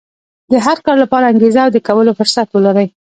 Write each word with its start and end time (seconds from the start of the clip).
د 0.51 0.53
هر 0.65 0.77
کار 0.85 0.97
لپاره 1.03 1.29
انګېزه 1.31 1.59
او 1.65 1.71
د 1.73 1.77
کولو 1.87 2.11
فرصت 2.19 2.47
ولرئ. 2.51 2.87